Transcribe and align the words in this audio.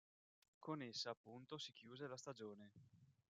Con 0.57 0.81
essa 0.81 1.11
appunto 1.11 1.59
si 1.59 1.73
chiuse 1.73 2.07
la 2.07 2.17
stagione". 2.17 2.71